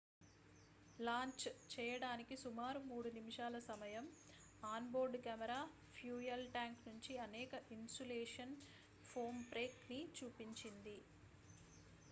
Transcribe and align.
launch 0.99 1.43
చేయడానికి 1.73 2.35
సుమారు 2.35 2.79
3 2.85 3.11
నిమిషాల 3.17 3.59
సమయం 3.67 4.05
on 4.63 4.87
board 4.91 5.17
camera 5.17 5.59
fuel 5.93 6.47
tank 6.47 6.81
నుంచి 6.87 7.15
అనేక 7.17 7.61
ఇన్సులేషన్ 7.71 8.55
ఫోమ్ 9.05 9.39
బ్రేక్ 9.51 9.79
ని 9.89 9.99
చూపించింది 10.17 10.97